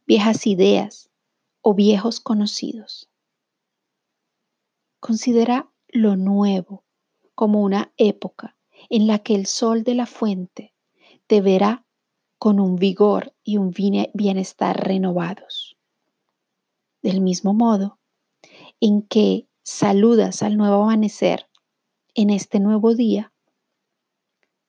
viejas 0.05 0.45
ideas 0.47 1.09
o 1.61 1.73
viejos 1.73 2.19
conocidos. 2.19 3.09
Considera 4.99 5.71
lo 5.87 6.15
nuevo 6.15 6.83
como 7.35 7.61
una 7.61 7.91
época 7.97 8.57
en 8.89 9.07
la 9.07 9.19
que 9.19 9.35
el 9.35 9.45
sol 9.45 9.83
de 9.83 9.95
la 9.95 10.05
fuente 10.05 10.73
te 11.27 11.41
verá 11.41 11.85
con 12.41 12.59
un 12.59 12.75
vigor 12.75 13.35
y 13.43 13.57
un 13.57 13.69
bienestar 13.69 14.87
renovados. 14.87 15.77
Del 17.03 17.21
mismo 17.21 17.53
modo 17.53 17.99
en 18.79 19.03
que 19.03 19.47
saludas 19.61 20.41
al 20.41 20.57
nuevo 20.57 20.81
amanecer 20.81 21.47
en 22.15 22.31
este 22.31 22.59
nuevo 22.59 22.95
día, 22.95 23.31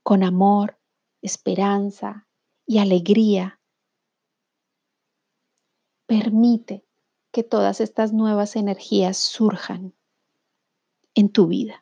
con 0.03 0.23
amor, 0.23 0.79
esperanza 1.23 2.29
y 2.67 2.77
alegría 2.77 3.59
Permite 6.05 6.85
que 7.33 7.43
todas 7.43 7.81
estas 7.81 8.13
nuevas 8.13 8.55
energías 8.57 9.17
surjan 9.17 9.95
en 11.15 11.33
tu 11.33 11.47
vida. 11.47 11.82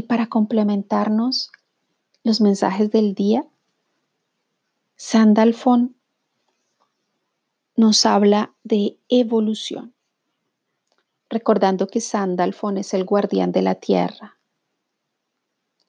Y 0.00 0.04
para 0.04 0.28
complementarnos 0.28 1.52
los 2.24 2.40
mensajes 2.40 2.90
del 2.90 3.14
día, 3.14 3.44
Sandalfon 4.96 5.94
nos 7.76 8.06
habla 8.06 8.54
de 8.64 8.98
evolución, 9.10 9.92
recordando 11.28 11.86
que 11.86 12.00
Sandalfon 12.00 12.78
es 12.78 12.94
el 12.94 13.04
guardián 13.04 13.52
de 13.52 13.60
la 13.60 13.74
tierra 13.74 14.38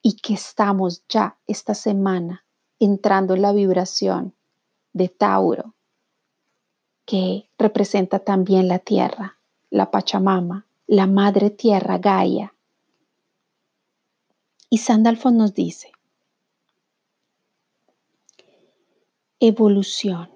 y 0.02 0.18
que 0.18 0.34
estamos 0.34 1.08
ya 1.08 1.38
esta 1.48 1.74
semana 1.74 2.44
entrando 2.80 3.36
en 3.36 3.44
la 3.44 3.54
vibración 3.54 4.36
de 4.92 5.08
Tauro, 5.08 5.74
que 7.06 7.50
representa 7.58 8.20
también 8.20 8.68
la 8.68 8.80
tierra, 8.80 9.38
la 9.70 9.90
Pachamama, 9.90 10.68
la 10.86 11.08
madre 11.08 11.50
tierra 11.50 11.98
Gaia. 11.98 12.54
Y 14.74 14.78
Sandalfon 14.78 15.36
nos 15.36 15.54
dice, 15.54 15.92
evolución. 19.42 20.32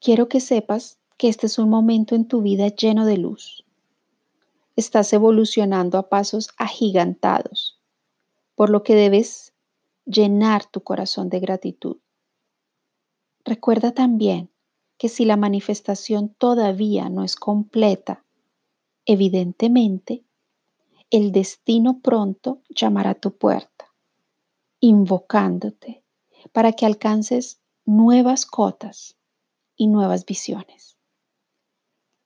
Quiero 0.00 0.26
que 0.26 0.40
sepas 0.40 0.98
que 1.18 1.28
este 1.28 1.48
es 1.48 1.58
un 1.58 1.68
momento 1.68 2.14
en 2.14 2.26
tu 2.26 2.40
vida 2.40 2.68
lleno 2.68 3.04
de 3.04 3.18
luz. 3.18 3.66
Estás 4.74 5.12
evolucionando 5.12 5.98
a 5.98 6.08
pasos 6.08 6.48
agigantados 6.56 7.78
por 8.54 8.70
lo 8.70 8.82
que 8.82 8.94
debes 8.94 9.52
llenar 10.06 10.64
tu 10.64 10.80
corazón 10.80 11.28
de 11.28 11.40
gratitud. 11.40 11.98
Recuerda 13.44 13.92
también 13.92 14.50
que 14.96 15.10
si 15.10 15.26
la 15.26 15.36
manifestación 15.36 16.34
todavía 16.38 17.10
no 17.10 17.22
es 17.22 17.36
completa, 17.36 18.24
evidentemente, 19.04 20.24
el 21.10 21.32
destino 21.32 22.00
pronto 22.00 22.62
llamará 22.68 23.10
a 23.10 23.14
tu 23.14 23.36
puerta, 23.36 23.92
invocándote 24.80 26.02
para 26.52 26.72
que 26.72 26.86
alcances 26.86 27.60
nuevas 27.84 28.46
cotas 28.46 29.16
y 29.76 29.86
nuevas 29.86 30.24
visiones. 30.24 30.96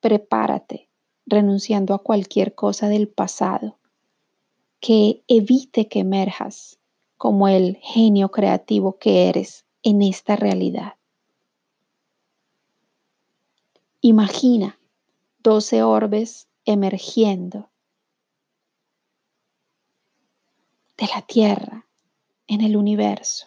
Prepárate 0.00 0.88
renunciando 1.26 1.94
a 1.94 2.02
cualquier 2.02 2.54
cosa 2.54 2.88
del 2.88 3.08
pasado 3.08 3.78
que 4.80 5.22
evite 5.28 5.88
que 5.88 6.00
emerjas 6.00 6.78
como 7.16 7.48
el 7.48 7.76
genio 7.82 8.30
creativo 8.30 8.98
que 8.98 9.28
eres 9.28 9.66
en 9.82 10.02
esta 10.02 10.36
realidad. 10.36 10.94
Imagina 14.00 14.78
12 15.40 15.82
orbes 15.82 16.48
emergiendo 16.64 17.70
de 20.98 21.06
la 21.14 21.22
Tierra 21.22 21.86
en 22.48 22.60
el 22.60 22.76
universo, 22.76 23.46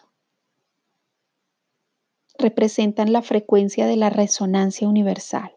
representan 2.38 3.12
la 3.12 3.20
frecuencia 3.20 3.86
de 3.86 3.96
la 3.96 4.08
resonancia 4.08 4.88
universal. 4.88 5.54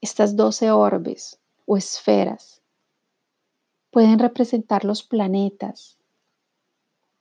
Estas 0.00 0.36
12 0.36 0.72
orbes 0.72 1.38
o 1.66 1.76
esferas 1.76 2.62
pueden 3.90 4.18
representar 4.18 4.84
los 4.84 5.04
planetas, 5.04 5.98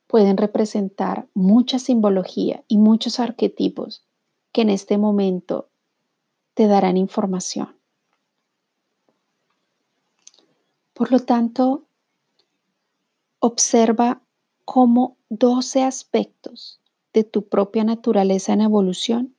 pueden 0.07 0.37
representar 0.37 1.27
mucha 1.35 1.77
simbología 1.77 2.63
y 2.67 2.79
muchos 2.79 3.19
arquetipos 3.19 4.05
que 4.51 4.61
en 4.61 4.71
este 4.71 4.97
momento 4.97 5.69
te 6.55 6.67
darán 6.67 6.97
información. 6.97 7.77
Por 10.93 11.11
lo 11.11 11.19
tanto, 11.19 11.85
observa 13.45 14.21
cómo 14.63 15.17
12 15.27 15.83
aspectos 15.83 16.79
de 17.11 17.25
tu 17.25 17.49
propia 17.49 17.83
naturaleza 17.83 18.53
en 18.53 18.61
evolución 18.61 19.35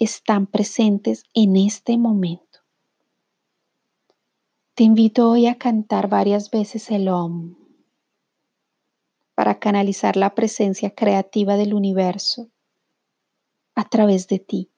están 0.00 0.48
presentes 0.48 1.22
en 1.32 1.54
este 1.54 1.96
momento. 1.96 2.58
Te 4.74 4.82
invito 4.82 5.30
hoy 5.30 5.46
a 5.46 5.58
cantar 5.58 6.08
varias 6.08 6.50
veces 6.50 6.90
el 6.90 7.08
OM 7.08 7.54
para 9.36 9.60
canalizar 9.60 10.16
la 10.16 10.34
presencia 10.34 10.90
creativa 10.90 11.56
del 11.56 11.72
universo 11.72 12.50
a 13.76 13.88
través 13.88 14.26
de 14.26 14.40
ti 14.40 14.70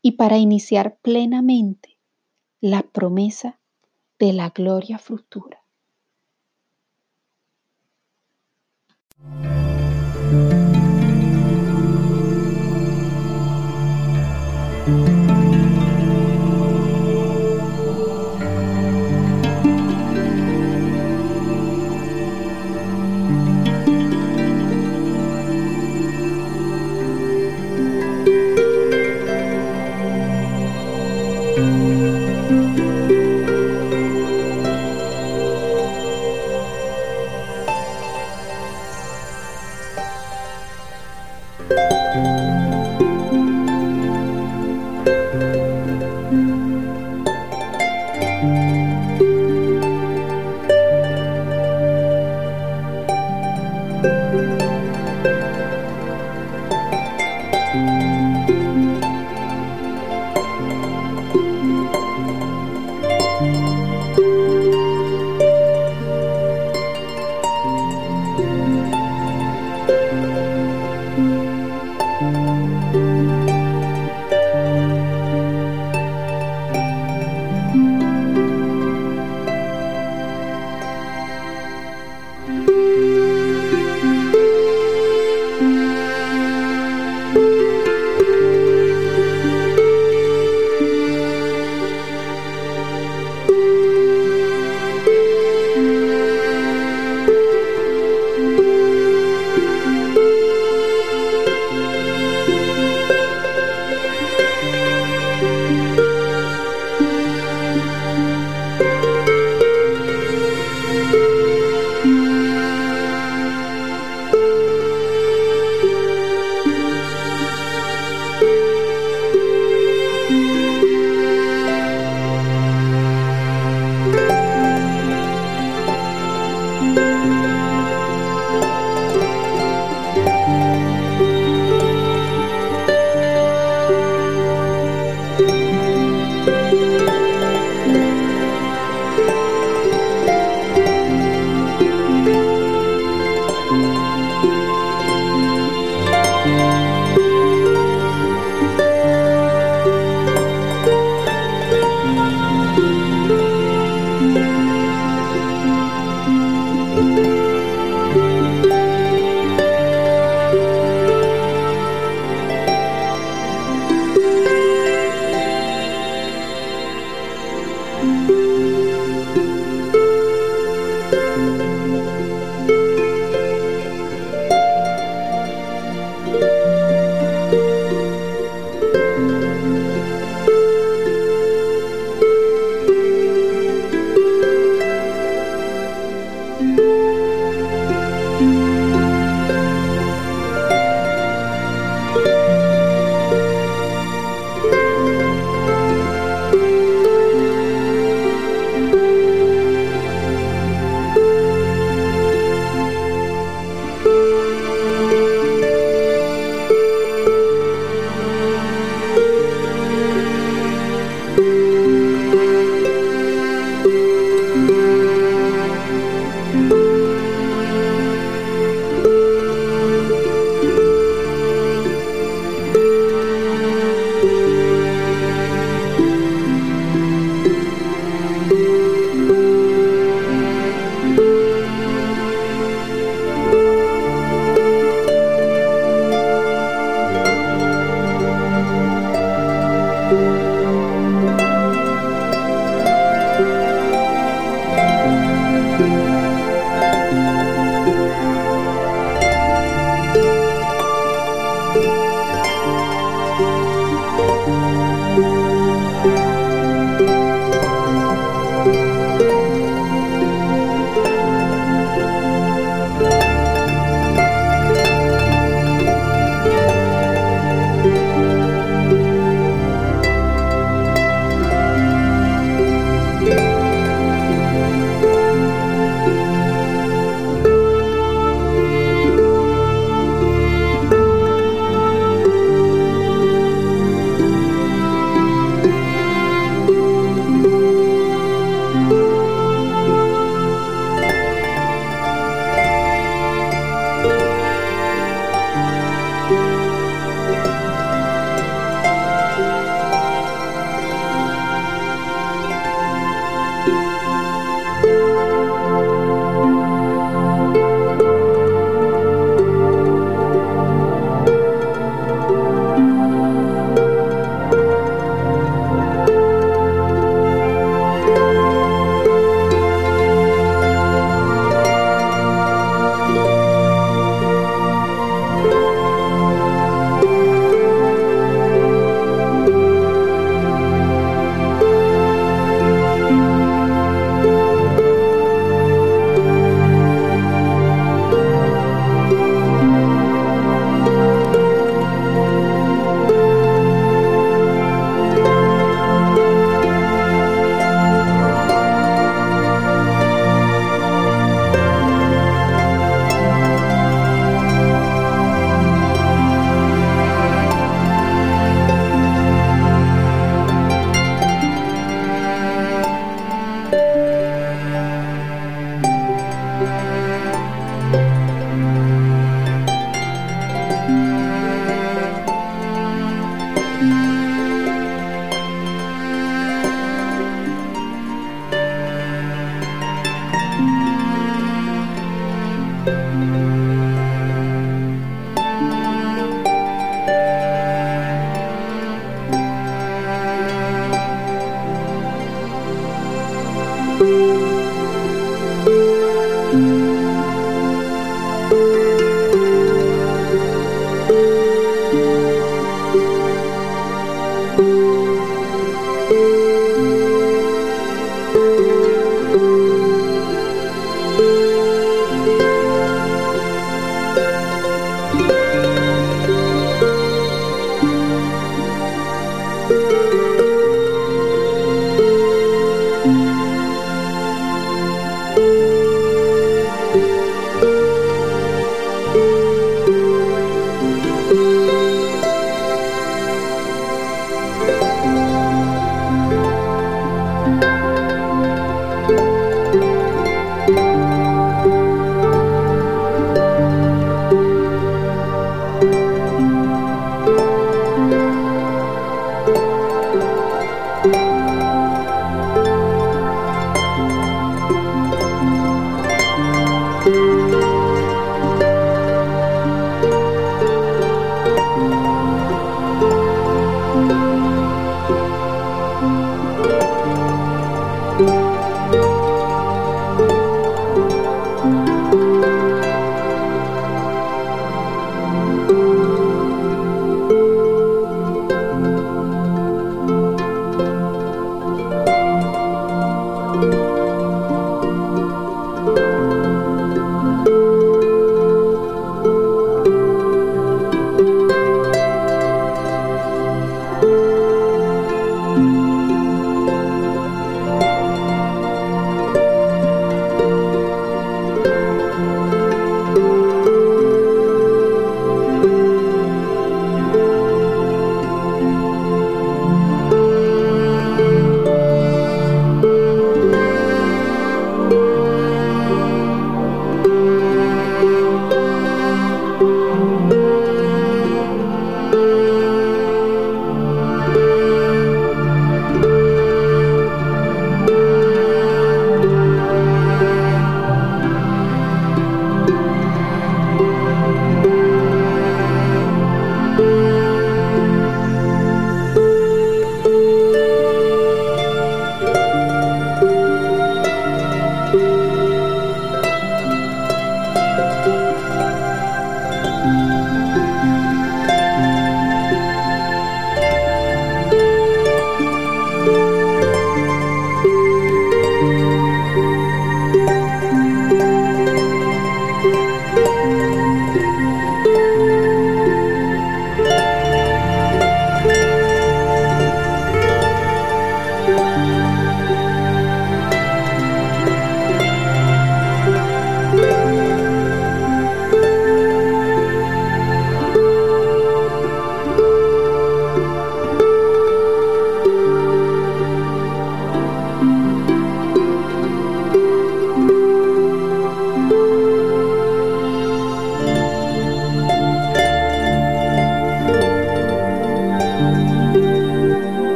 y 0.00 0.12
para 0.12 0.38
iniciar 0.38 0.96
plenamente 1.02 1.98
la 2.62 2.80
promesa 2.80 3.60
de 4.18 4.32
la 4.32 4.48
gloria 4.48 4.98
futura. 4.98 5.65
え? 9.18 9.65